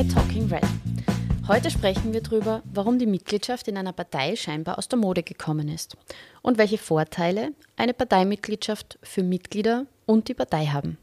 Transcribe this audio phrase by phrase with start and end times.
[0.00, 0.62] bei Talking Red.
[1.46, 5.68] Heute sprechen wir darüber, warum die Mitgliedschaft in einer Partei scheinbar aus der Mode gekommen
[5.68, 5.94] ist
[6.40, 10.96] und welche Vorteile eine Parteimitgliedschaft für Mitglieder und die Partei haben.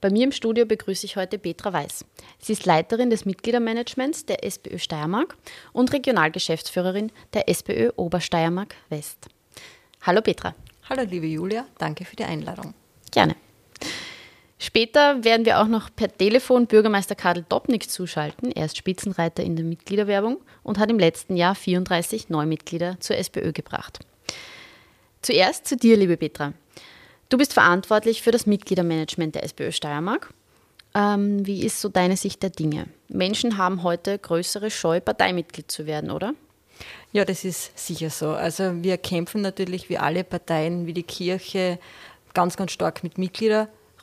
[0.00, 2.06] Bei mir im Studio begrüße ich heute Petra Weiß.
[2.38, 5.36] Sie ist Leiterin des Mitgliedermanagements der SPÖ Steiermark
[5.74, 9.28] und Regionalgeschäftsführerin der SPÖ Obersteiermark West.
[10.00, 10.54] Hallo Petra.
[10.88, 12.72] Hallo liebe Julia, danke für die Einladung.
[13.10, 13.36] Gerne.
[14.76, 18.50] Später werden wir auch noch per Telefon Bürgermeister Karl Dobnik zuschalten.
[18.50, 23.52] Er ist Spitzenreiter in der Mitgliederwerbung und hat im letzten Jahr 34 Neumitglieder zur SPÖ
[23.52, 24.00] gebracht.
[25.22, 26.54] Zuerst zu dir, liebe Petra.
[27.28, 30.34] Du bist verantwortlich für das Mitgliedermanagement der SPÖ Steiermark.
[30.92, 32.86] Ähm, wie ist so deine Sicht der Dinge?
[33.06, 36.34] Menschen haben heute größere Scheu, Parteimitglied zu werden, oder?
[37.12, 38.30] Ja, das ist sicher so.
[38.30, 41.78] Also wir kämpfen natürlich wie alle Parteien, wie die Kirche,
[42.34, 43.18] ganz, ganz stark mit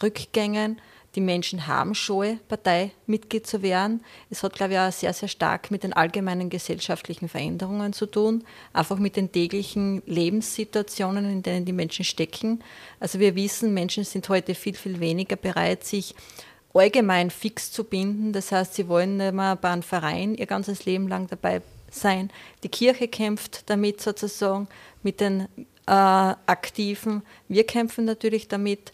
[0.02, 0.82] Mitgliederrückgängen.
[1.16, 4.02] Die Menschen haben Scheu, Parteimitglied zu werden.
[4.30, 8.46] Es hat, glaube ich, auch sehr, sehr stark mit den allgemeinen gesellschaftlichen Veränderungen zu tun,
[8.72, 12.64] einfach mit den täglichen Lebenssituationen, in denen die Menschen stecken.
[13.02, 16.16] Also wir wissen, Menschen sind heute viel, viel weniger bereit, sich
[16.74, 18.32] allgemein fix zu binden.
[18.32, 22.32] Das heißt, sie wollen nicht mehr bei einem Verein ihr ganzes Leben lang dabei sein.
[22.64, 24.70] Die Kirche kämpft damit sozusagen,
[25.04, 25.50] mit den
[25.88, 27.24] äh, Aktiven.
[27.50, 28.94] Wir kämpfen natürlich damit.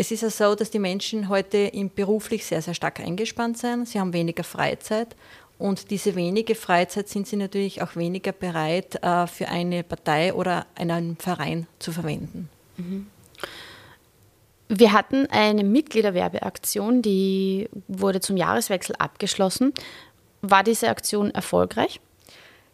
[0.00, 3.86] Es ist ja so, dass die Menschen heute beruflich sehr, sehr stark eingespannt sind.
[3.86, 5.14] Sie haben weniger Freizeit
[5.58, 10.64] und diese wenige Freizeit sind sie natürlich auch weniger bereit, äh, für eine Partei oder
[10.74, 12.48] einen Verein zu verwenden.
[12.78, 13.08] Mhm.
[14.70, 19.74] Wir hatten eine Mitgliederwerbeaktion, die wurde zum Jahreswechsel abgeschlossen.
[20.40, 22.00] War diese Aktion erfolgreich?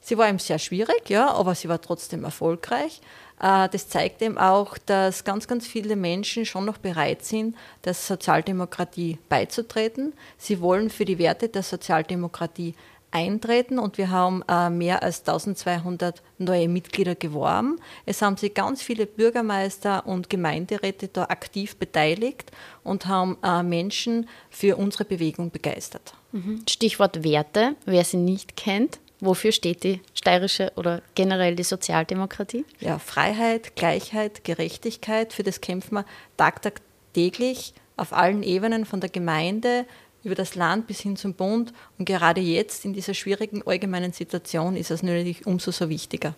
[0.06, 3.00] Sie war eben sehr schwierig, ja, aber sie war trotzdem erfolgreich.
[3.40, 7.92] Äh, das zeigt eben auch, dass ganz, ganz viele Menschen schon noch bereit sind, der
[7.92, 10.12] Sozialdemokratie beizutreten.
[10.38, 12.77] Sie wollen für die Werte der Sozialdemokratie
[13.10, 17.80] eintreten und wir haben äh, mehr als 1200 neue Mitglieder geworben.
[18.05, 22.52] Es haben sich ganz viele Bürgermeister und Gemeinderäte da aktiv beteiligt
[22.84, 26.14] und haben äh, Menschen für unsere Bewegung begeistert.
[26.30, 26.62] Mhm.
[26.68, 29.00] Stichwort Werte, wer sie nicht kennt.
[29.20, 32.66] Wofür steht die steirische oder generell die Sozialdemokratie?
[32.80, 36.04] Ja, Freiheit, Gleichheit, Gerechtigkeit, für das kämpfen wir
[36.36, 39.86] tagtäglich auf allen Ebenen, von der Gemeinde
[40.22, 41.72] über das Land bis hin zum Bund.
[41.98, 46.34] Und gerade jetzt in dieser schwierigen allgemeinen Situation ist es natürlich umso so wichtiger.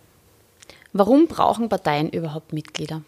[0.92, 3.02] Warum brauchen Parteien überhaupt Mitglieder?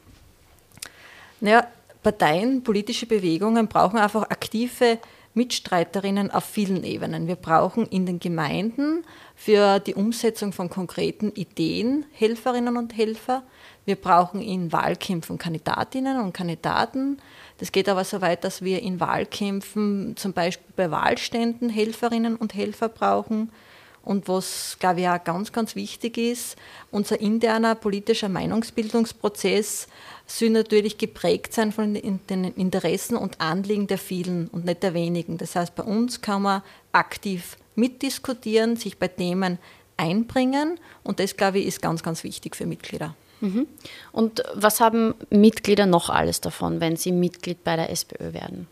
[1.40, 1.66] Naja,
[2.02, 4.98] Parteien, politische Bewegungen brauchen einfach aktive
[5.34, 7.28] Mitstreiterinnen auf vielen Ebenen.
[7.28, 9.04] Wir brauchen in den Gemeinden
[9.36, 13.44] für die Umsetzung von konkreten Ideen Helferinnen und Helfer.
[13.84, 17.18] Wir brauchen in Wahlkämpfen Kandidatinnen und Kandidaten.
[17.58, 22.54] Das geht aber so weit, dass wir in Wahlkämpfen zum Beispiel bei Wahlständen Helferinnen und
[22.54, 23.50] Helfer brauchen.
[24.02, 26.56] Und was, glaube ich, auch ganz, ganz wichtig ist,
[26.90, 29.88] unser interner politischer Meinungsbildungsprozess
[30.26, 35.38] soll natürlich geprägt sein von den Interessen und Anliegen der vielen und nicht der wenigen.
[35.38, 36.62] Das heißt, bei uns kann man
[36.92, 39.58] aktiv mitdiskutieren, sich bei Themen
[39.96, 43.14] einbringen und das, glaube ich, ist ganz, ganz wichtig für Mitglieder.
[43.40, 43.66] Mhm.
[44.12, 48.66] Und was haben Mitglieder noch alles davon, wenn sie Mitglied bei der SPÖ werden?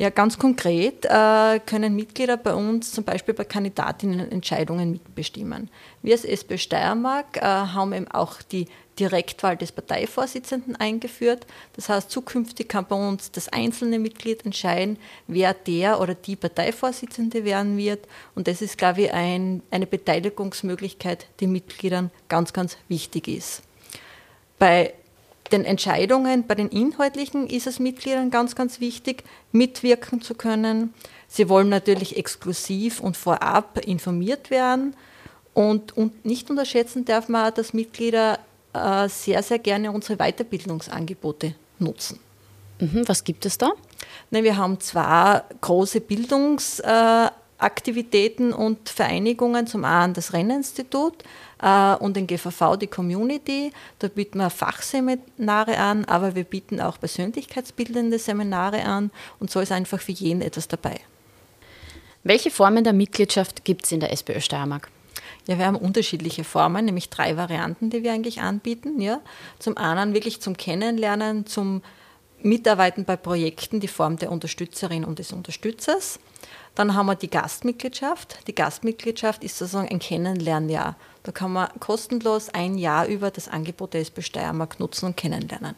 [0.00, 5.68] Ja, ganz konkret äh, können Mitglieder bei uns zum Beispiel bei Kandidatinnenentscheidungen mitbestimmen.
[6.00, 8.66] Wir als SPÖ Steiermark äh, haben eben auch die
[8.98, 11.46] Direktwahl des Parteivorsitzenden eingeführt.
[11.74, 14.96] Das heißt, zukünftig kann bei uns das einzelne Mitglied entscheiden,
[15.26, 18.08] wer der oder die Parteivorsitzende werden wird.
[18.34, 23.60] Und das ist, glaube ich, ein, eine Beteiligungsmöglichkeit, die Mitgliedern ganz, ganz wichtig ist.
[24.58, 24.94] Bei
[25.52, 30.94] den Entscheidungen, bei den inhaltlichen ist es Mitgliedern ganz, ganz wichtig, mitwirken zu können.
[31.28, 34.94] Sie wollen natürlich exklusiv und vorab informiert werden.
[35.54, 38.38] Und, und nicht unterschätzen darf man auch, dass Mitglieder
[38.72, 42.20] äh, sehr, sehr gerne unsere Weiterbildungsangebote nutzen.
[42.78, 43.70] Mhm, was gibt es da?
[44.30, 46.00] Wir haben zwei große
[47.60, 49.66] Bildungsaktivitäten und Vereinigungen.
[49.66, 51.22] Zum einen das Renninstitut
[51.62, 53.72] äh, und den GVV, die Community.
[53.98, 59.72] Da bieten wir Fachseminare an, aber wir bieten auch persönlichkeitsbildende Seminare an und so ist
[59.72, 61.00] einfach für jeden etwas dabei.
[62.22, 64.90] Welche Formen der Mitgliedschaft gibt es in der SPÖ Steiermark?
[65.46, 69.00] Ja, wir haben unterschiedliche Formen, nämlich drei Varianten, die wir eigentlich anbieten.
[69.00, 69.20] Ja.
[69.58, 71.82] Zum einen wirklich zum Kennenlernen, zum
[72.42, 76.18] Mitarbeiten bei Projekten, die Form der Unterstützerin und des Unterstützers.
[76.80, 78.38] Dann haben wir die Gastmitgliedschaft.
[78.46, 80.96] Die Gastmitgliedschaft ist sozusagen ein Kennenlernjahr.
[81.24, 85.74] Da kann man kostenlos ein Jahr über das Angebot der SB Steiermark nutzen und kennenlernen.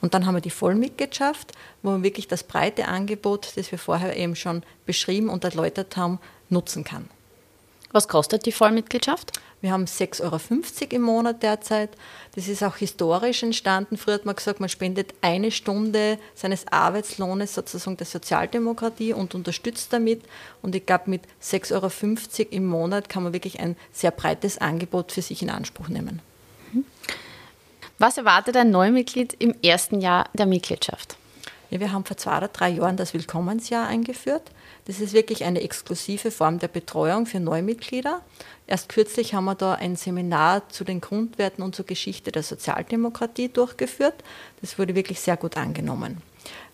[0.00, 1.52] Und dann haben wir die Vollmitgliedschaft,
[1.84, 6.18] wo man wirklich das breite Angebot, das wir vorher eben schon beschrieben und erläutert haben,
[6.48, 7.08] nutzen kann.
[7.92, 9.32] Was kostet die Vollmitgliedschaft?
[9.60, 10.40] Wir haben 6,50 Euro
[10.90, 11.90] im Monat derzeit.
[12.34, 13.96] Das ist auch historisch entstanden.
[13.96, 19.92] Früher hat man gesagt, man spendet eine Stunde seines Arbeitslohnes sozusagen der Sozialdemokratie und unterstützt
[19.92, 20.22] damit.
[20.62, 25.12] Und ich glaube, mit 6,50 Euro im Monat kann man wirklich ein sehr breites Angebot
[25.12, 26.20] für sich in Anspruch nehmen.
[27.98, 31.16] Was erwartet ein Neumitglied im ersten Jahr der Mitgliedschaft?
[31.72, 34.42] Ja, wir haben vor zwei oder drei Jahren das Willkommensjahr eingeführt.
[34.84, 38.20] Das ist wirklich eine exklusive Form der Betreuung für Neumitglieder.
[38.66, 43.48] Erst kürzlich haben wir da ein Seminar zu den Grundwerten und zur Geschichte der Sozialdemokratie
[43.48, 44.22] durchgeführt.
[44.60, 46.18] Das wurde wirklich sehr gut angenommen.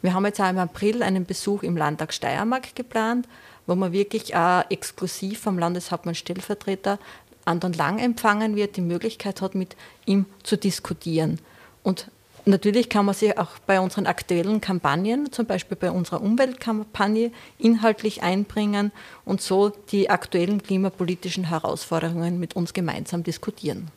[0.03, 3.29] Wir haben jetzt auch im April einen Besuch im Landtag Steiermark geplant,
[3.69, 6.99] wo man wirklich auch exklusiv vom Landeshauptmann Stellvertreter
[7.45, 11.41] Anton Lang empfangen wird, die Möglichkeit hat, mit ihm zu diskutieren.
[11.85, 12.11] Und
[12.49, 18.23] Natürlich kann man sich auch bei unseren aktuellen Kampagnen, zum Beispiel bei unserer Umweltkampagne, inhaltlich
[18.23, 18.91] einbringen
[19.27, 23.91] und so die aktuellen klimapolitischen Herausforderungen mit uns gemeinsam diskutieren.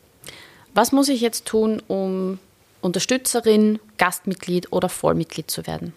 [0.74, 2.38] Was muss ich jetzt tun, um
[2.82, 5.94] Unterstützerin, Gastmitglied oder Vollmitglied zu werden?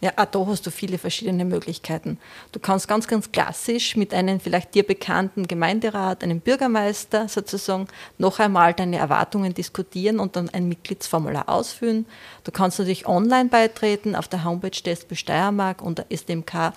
[0.00, 2.18] Ja, auch da hast du viele verschiedene Möglichkeiten.
[2.52, 8.38] Du kannst ganz, ganz klassisch mit einem vielleicht dir bekannten Gemeinderat, einem Bürgermeister sozusagen noch
[8.38, 12.06] einmal deine Erwartungen diskutieren und dann ein Mitgliedsformular ausfüllen.
[12.44, 16.68] Du kannst natürlich online beitreten auf der Homepage der SB Steiermark unter sdmk.sboe.at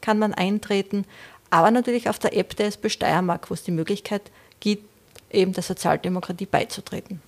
[0.00, 1.06] kann man eintreten,
[1.50, 4.30] aber natürlich auf der App der SB Steiermark, wo es die Möglichkeit
[4.60, 4.84] gibt,
[5.30, 7.22] eben der Sozialdemokratie beizutreten.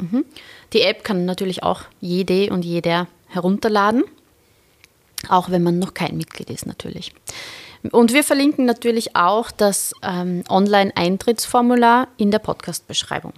[0.00, 0.24] Mhm.
[0.72, 4.04] Die App kann natürlich auch jede und jeder herunterladen,
[5.28, 7.12] auch wenn man noch kein Mitglied ist natürlich.
[7.92, 13.32] Und wir verlinken natürlich auch das ähm, Online-Eintrittsformular in der Podcast-Beschreibung.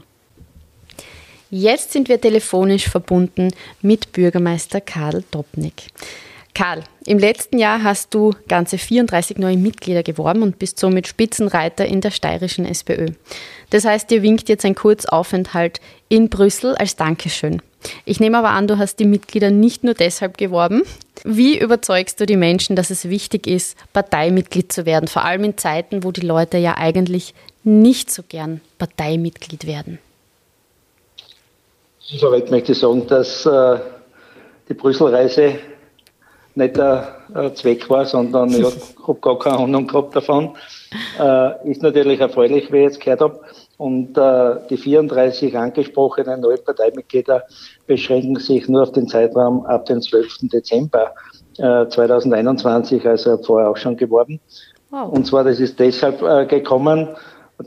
[1.51, 3.51] Jetzt sind wir telefonisch verbunden
[3.83, 5.89] mit Bürgermeister Karl Dobnik.
[6.55, 11.87] Karl, im letzten Jahr hast du ganze 34 neue Mitglieder geworben und bist somit Spitzenreiter
[11.87, 13.07] in der steirischen SPÖ.
[13.71, 17.63] Das heißt, dir winkt jetzt ein Kurzaufenthalt in Brüssel als Dankeschön.
[18.05, 20.83] Ich nehme aber an, du hast die Mitglieder nicht nur deshalb geworben.
[21.25, 25.59] Wie überzeugst du die Menschen, dass es wichtig ist, Parteimitglied zu werden, vor allem in
[25.59, 29.99] Zeiten, wo die Leute ja eigentlich nicht so gern Parteimitglied werden?
[32.01, 33.79] Soweit möchte ich sagen, dass äh,
[34.69, 35.59] die Brüsselreise
[36.55, 37.15] nicht der
[37.55, 38.65] Zweck war, sondern ich
[39.07, 40.57] habe gar keine Ahnung gehabt davon.
[41.19, 43.41] Äh, ist natürlich erfreulich, wie ich jetzt gehört habe.
[43.77, 47.45] Und äh, die 34 angesprochenen neuen Parteimitglieder
[47.87, 50.51] beschränken sich nur auf den Zeitraum ab dem 12.
[50.53, 51.15] Dezember
[51.59, 54.41] äh, 2021, also vorher auch schon geworben.
[54.91, 55.13] Wow.
[55.13, 57.09] Und zwar, das ist deshalb äh, gekommen,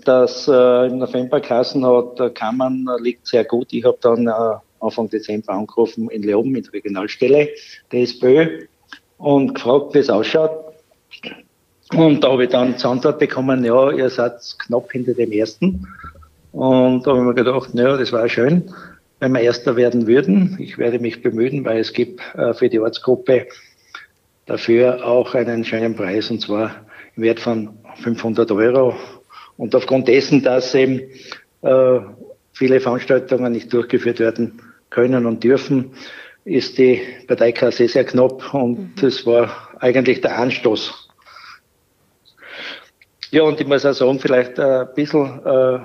[0.06, 3.71] dass äh, im November Klassen hat, der Kammern liegt sehr gut.
[3.71, 4.31] Ich habe dann äh,
[4.81, 7.50] Anfang Dezember angerufen in Leoben mit Regionalstelle
[7.91, 8.65] der SPÖ
[9.23, 10.51] und gefragt, wie es ausschaut.
[11.93, 15.87] Und da habe ich dann zur Antwort bekommen, ja, ihr seid knapp hinter dem ersten.
[16.51, 18.73] Und da habe ich mir gedacht, ja, das war schön,
[19.19, 20.57] wenn wir Erster werden würden.
[20.59, 23.47] Ich werde mich bemühen, weil es gibt äh, für die Ortsgruppe
[24.45, 26.71] dafür auch einen schönen Preis, und zwar
[27.15, 27.69] im Wert von
[28.01, 28.93] 500 Euro.
[29.55, 30.99] Und aufgrund dessen, dass eben
[31.61, 31.99] äh,
[32.51, 35.93] viele Veranstaltungen nicht durchgeführt werden können und dürfen,
[36.45, 38.94] ist die Parteikasse sehr knapp und mhm.
[39.00, 41.09] das war eigentlich der Anstoß.
[43.31, 45.80] Ja, und ich muss auch sagen, vielleicht ein bisschen äh,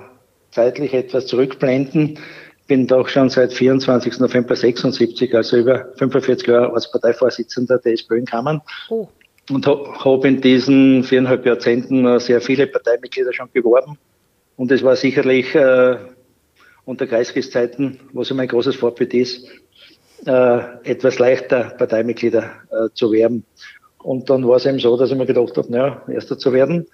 [0.51, 2.19] zeitlich etwas zurückblenden.
[2.67, 4.19] Bin doch schon seit 24.
[4.19, 8.61] November 76, also über 45 Jahre als Parteivorsitzender der SPÖ in Kammern.
[8.91, 9.09] Oh.
[9.51, 13.97] Und habe hab in diesen viereinhalb Jahrzehnten sehr viele Parteimitglieder schon geworben.
[14.57, 15.97] Und es war sicherlich äh,
[16.85, 19.49] unter Kreiskriegszeiten, was immer ein großes Vorbild ist,
[20.27, 23.45] etwas leichter Parteimitglieder äh, zu werben.
[24.03, 26.87] Und dann war es eben so, dass ich mir gedacht habe, naja, Erster zu werden,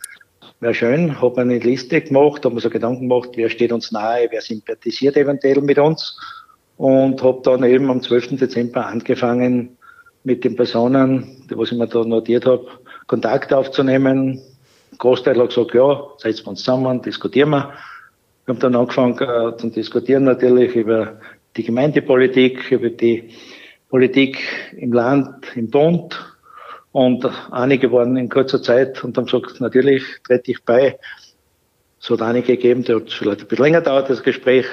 [0.61, 1.21] wäre schön.
[1.21, 5.17] Habe eine Liste gemacht, habe mir so Gedanken gemacht, wer steht uns nahe, wer sympathisiert
[5.17, 6.19] eventuell mit uns.
[6.77, 8.37] Und habe dann eben am 12.
[8.37, 9.77] Dezember angefangen,
[10.25, 12.67] mit den Personen, die was ich mir da notiert habe,
[13.07, 14.41] Kontakt aufzunehmen.
[14.99, 17.75] Großteil hat gesagt, ja, setzen wir uns zusammen, diskutieren wir.
[18.47, 21.19] Wir haben dann angefangen äh, zu diskutieren natürlich über
[21.57, 23.31] die Gemeindepolitik, über die
[23.89, 24.39] Politik
[24.77, 26.19] im Land, im Bund.
[26.93, 30.99] Und einige waren in kurzer Zeit und haben gesagt, natürlich trete ich bei.
[32.01, 34.67] Es hat einige gegeben, der hat vielleicht ein bisschen länger dauert, das Gespräch.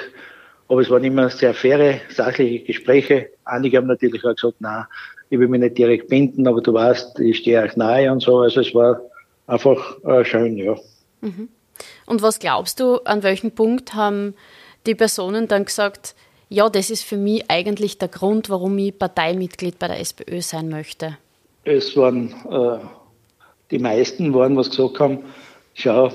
[0.68, 3.30] Aber es waren immer sehr faire, sachliche Gespräche.
[3.44, 4.88] Einige haben natürlich auch gesagt, na,
[5.30, 8.40] ich will mich nicht direkt binden, aber du weißt, ich stehe euch nahe und so.
[8.40, 9.00] Also es war
[9.46, 10.76] einfach äh, schön, ja.
[11.20, 11.48] Mhm.
[12.06, 14.34] Und was glaubst du, an welchem Punkt haben
[14.86, 16.14] die Personen dann gesagt,
[16.52, 20.68] ja, das ist für mich eigentlich der Grund, warum ich Parteimitglied bei der SPÖ sein
[20.68, 21.16] möchte?
[21.64, 22.78] Es waren, äh,
[23.70, 25.20] die meisten waren, was gesagt haben,
[25.72, 26.12] schau,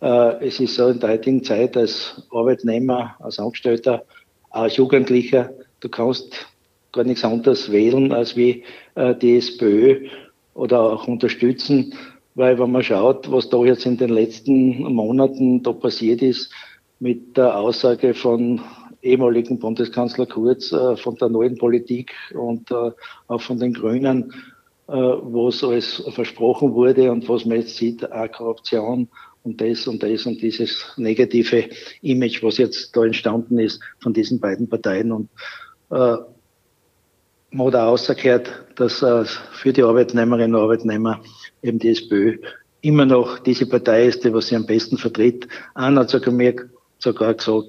[0.00, 4.04] äh, es ist so in der heutigen Zeit als Arbeitnehmer, als Angestellter,
[4.50, 6.46] als Jugendlicher, du kannst
[6.92, 8.62] gar nichts anderes wählen als wie
[8.94, 10.06] äh, die SPÖ
[10.54, 11.94] oder auch unterstützen,
[12.36, 16.52] weil wenn man schaut, was da jetzt in den letzten Monaten da passiert ist
[17.00, 18.60] mit der Aussage von
[19.02, 22.90] ehemaligen Bundeskanzler Kurz, äh, von der neuen Politik und äh,
[23.28, 24.32] auch von den Grünen,
[24.88, 29.08] äh, was alles versprochen wurde und was man jetzt sieht, auch Korruption
[29.42, 31.68] und das und das und dieses negative
[32.02, 35.12] Image, was jetzt da entstanden ist von diesen beiden Parteien.
[35.12, 35.28] Und
[35.90, 36.16] äh,
[37.50, 41.20] man hat auch ausgehört, dass äh, für die Arbeitnehmerinnen und Arbeitnehmer
[41.62, 42.38] eben die SPÖ
[42.82, 45.46] immer noch diese Partei ist, die was sie am besten vertritt.
[45.74, 46.56] Einer hat sogar mir
[46.98, 47.68] sogar gesagt,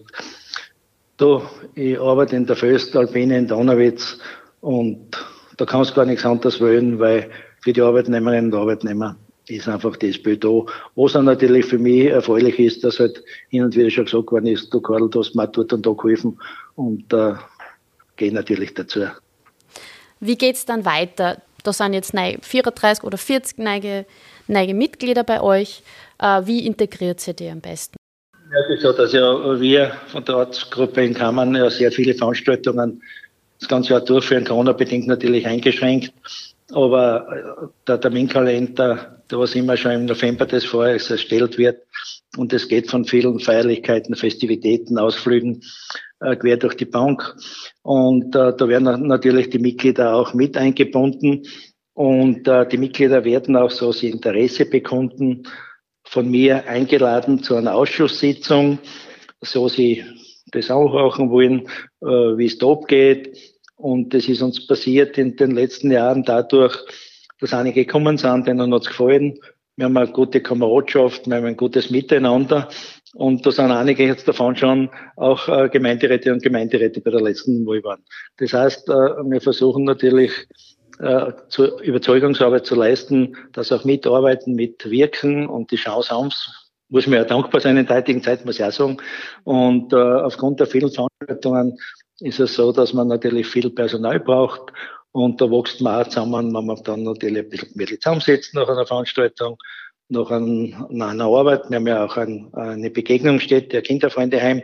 [1.23, 1.41] du,
[1.75, 4.19] ich arbeite in der Föstalpine in Donauwitz
[4.61, 5.09] und
[5.57, 7.29] da kannst du gar nichts anderes wählen, weil
[7.61, 9.15] für die Arbeitnehmerinnen und Arbeitnehmer
[9.47, 10.65] ist einfach die SPÖ da.
[10.95, 14.47] Was dann natürlich für mich erfreulich ist, dass halt hin und wieder schon gesagt worden
[14.47, 16.39] ist, du Karl, du hast mir dort und da geholfen
[16.75, 17.33] und äh,
[18.15, 19.05] gehe natürlich dazu.
[20.19, 21.41] Wie geht es dann weiter?
[21.63, 24.05] Da sind jetzt 34 oder 40 neue,
[24.47, 25.83] neue Mitglieder bei euch.
[26.19, 27.95] Äh, wie integriert sie die am besten?
[28.53, 33.01] Ja, so, dass ja wir von der Ortsgruppe in Kammern ja sehr viele Veranstaltungen
[33.59, 36.13] das ganze Jahr durchführen, Corona-bedingt natürlich eingeschränkt.
[36.71, 41.81] Aber äh, der Terminkalender, der was immer schon im November des Vorjahres erstellt wird,
[42.37, 45.63] und es geht von vielen Feierlichkeiten, Festivitäten, Ausflügen
[46.19, 47.35] äh, quer durch die Bank.
[47.81, 51.43] Und äh, da werden natürlich die Mitglieder auch mit eingebunden.
[51.93, 55.43] Und äh, die Mitglieder werden auch, so sie Interesse bekunden,
[56.13, 58.77] von mir eingeladen zu einer Ausschusssitzung,
[59.41, 60.05] so sie
[60.51, 61.61] das auch machen wollen,
[62.01, 63.35] äh, wie es da abgeht.
[63.77, 66.77] Und das ist uns passiert in den letzten Jahren dadurch,
[67.39, 69.39] dass einige gekommen sind, denen hat es gefallen.
[69.75, 72.69] Wir haben eine gute Kameradschaft, wir haben ein gutes Miteinander.
[73.15, 77.65] Und da sind einige jetzt davon schon auch äh, Gemeinderäte und Gemeinderäte bei der letzten
[77.65, 78.03] Wahl waren.
[78.37, 80.31] Das heißt, äh, wir versuchen natürlich
[80.99, 86.29] äh, zu Überzeugungsarbeit zu leisten, dass auch mitarbeiten, mitwirken und die Chance haben,
[86.89, 88.97] muss mir ja dankbar sein in der heutigen Zeit, muss ich auch sagen.
[89.43, 91.77] Und äh, aufgrund der vielen Veranstaltungen
[92.19, 94.71] ist es so, dass man natürlich viel Personal braucht.
[95.11, 98.67] Und da wächst man auch zusammen, wenn man dann natürlich ein bisschen mehr zusammensetzt nach
[98.67, 99.57] einer Veranstaltung
[100.09, 101.69] nach, ein, nach einer Arbeit.
[101.69, 104.61] Wir haben ja auch ein, eine Begegnungsstätte, ein Kinderfreundeheim,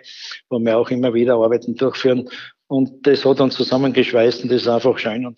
[0.49, 2.29] wo wir auch immer wieder Arbeiten durchführen.
[2.67, 5.25] Und das hat uns zusammengeschweißt und das ist einfach schön.
[5.25, 5.37] Und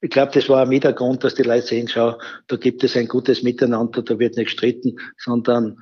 [0.00, 2.82] ich glaube, das war auch mit der Grund, dass die Leute sehen, schau, da gibt
[2.84, 5.78] es ein gutes Miteinander, da wird nicht gestritten, sondern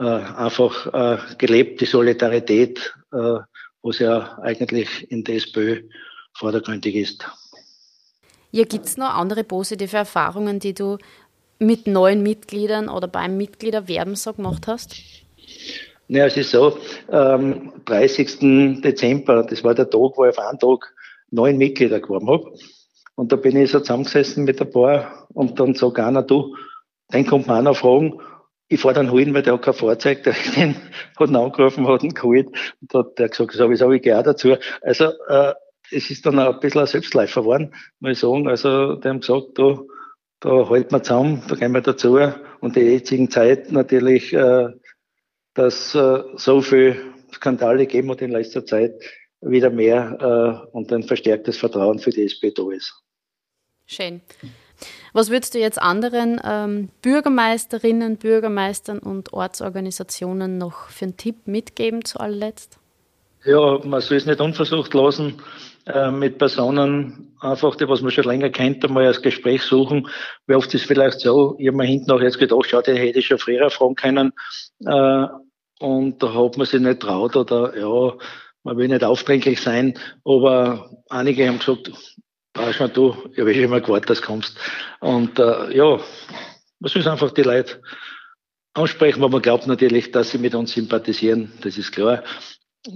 [0.00, 3.38] äh, einfach äh, gelebt, die Solidarität, äh,
[3.82, 5.82] was ja eigentlich in der SPÖ
[6.34, 7.26] vordergründig ist.
[8.50, 10.98] Ja, gibt es noch andere positive Erfahrungen, die du
[11.58, 14.96] mit neuen Mitgliedern oder beim Mitgliederwerben so gemacht hast?
[16.08, 16.76] Ja, es ist so,
[17.08, 18.82] am 30.
[18.82, 20.92] Dezember, das war der Tag, wo ich auf einen Tag
[21.30, 22.52] neun Mitglieder geworben habe.
[23.14, 26.56] Und da bin ich so zusammengesessen mit ein paar und dann sagt einer, du,
[27.12, 28.20] den kommt man noch fragen,
[28.68, 30.76] ich fahre dann holen, weil der hat kein Fahrzeug, der den
[31.16, 32.48] hat ihn angerufen, hat ihn geholt
[32.80, 34.56] und hat der gesagt, sowieso, ich gehe auch dazu.
[34.80, 35.52] Also, äh,
[35.90, 38.48] es ist dann auch ein bisschen ein Selbstläufer geworden, muss ich sagen.
[38.48, 39.90] Also, die haben gesagt, du,
[40.40, 42.18] da halten wir zusammen, da gehen wir dazu.
[42.60, 44.68] Und die jetzigen Zeit natürlich, äh,
[45.54, 46.96] dass äh, so viel
[47.34, 48.94] Skandale geben hat in letzter Zeit,
[49.42, 53.01] wieder mehr äh, und ein verstärktes Vertrauen für die SP da ist.
[53.92, 54.22] Schön.
[55.12, 62.04] Was würdest du jetzt anderen ähm, Bürgermeisterinnen, Bürgermeistern und Ortsorganisationen noch für einen Tipp mitgeben
[62.04, 62.78] zu allerletzt?
[63.44, 65.42] Ja, man soll es nicht unversucht lassen,
[65.86, 70.08] äh, mit Personen einfach, die, was man schon länger kennt, einmal als Gespräch suchen.
[70.46, 72.96] Wie oft ist es vielleicht so, ich habe mir hinten auch jetzt gedacht, schau, den
[72.96, 74.32] hätte ich schon früher fragen können.
[74.86, 75.26] Äh,
[75.80, 78.14] und da hat man sich nicht traut oder ja,
[78.62, 81.90] man will nicht aufdringlich sein, aber einige haben gesagt,
[82.52, 84.58] da schon du, ich habe schon mal gewartet, dass du kommst.
[85.00, 86.00] Und äh, ja,
[86.80, 87.80] man soll einfach die Leute
[88.74, 92.22] ansprechen, weil man glaubt natürlich, dass sie mit uns sympathisieren, das ist klar.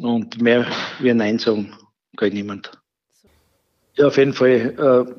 [0.01, 0.67] Und mehr
[0.99, 1.75] wie Nein sagen
[2.17, 2.73] kann niemand.
[3.95, 5.07] Ja, auf jeden Fall.
[5.09, 5.13] Äh,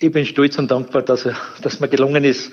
[0.00, 1.28] ich bin stolz und dankbar, dass,
[1.62, 2.52] dass mir gelungen ist,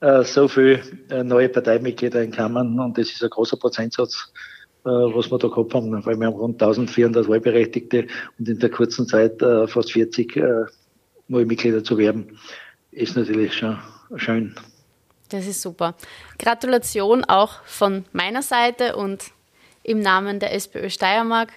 [0.00, 4.55] äh, so viele äh, neue Parteimitglieder in Kammern und das ist ein großer Prozentsatz, äh,
[4.90, 8.06] was wir da gehabt haben, weil wir haben rund 1400 Wahlberechtigte
[8.38, 10.64] und in der kurzen Zeit äh, fast 40 äh,
[11.28, 12.38] neue Mitglieder zu werben,
[12.92, 13.78] ist natürlich schon
[14.16, 14.54] schön.
[15.30, 15.94] Das ist super.
[16.38, 19.24] Gratulation auch von meiner Seite und
[19.82, 21.50] im Namen der SPÖ Steiermark.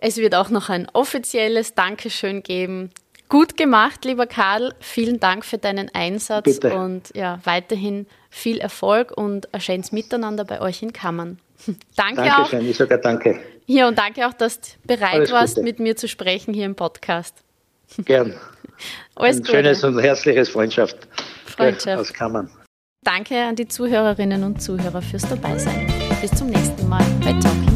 [0.00, 2.90] Es wird auch noch ein offizielles Dankeschön geben.
[3.28, 4.74] Gut gemacht, lieber Karl.
[4.80, 6.74] Vielen Dank für deinen Einsatz Bitte.
[6.74, 11.38] und ja, weiterhin viel Erfolg und ein schönes Miteinander bei euch in Kammern.
[11.96, 12.50] Danke auch.
[12.50, 13.40] Dankeschön, ich sage danke.
[13.66, 15.64] Ja, und danke auch, dass du bereit Alles warst, Gute.
[15.64, 17.42] mit mir zu sprechen hier im Podcast.
[18.04, 18.34] Gern.
[19.14, 19.52] Alles Ein Gute.
[19.52, 20.96] schönes und herzliches Freundschaft.
[21.46, 21.98] Freundschaft.
[21.98, 22.50] Aus Kammern.
[23.04, 25.86] Danke an die Zuhörerinnen und Zuhörer fürs Dabeisein.
[26.20, 27.73] Bis zum nächsten Mal bei Talking.